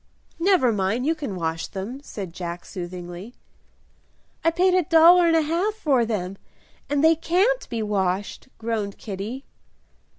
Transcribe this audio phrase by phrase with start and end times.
[0.39, 3.35] "Never mind, you can wash them," said Jack, soothingly.
[4.43, 6.39] "I paid a dollar and a half for them,
[6.89, 9.45] and they can't be washed," groaned Kitty.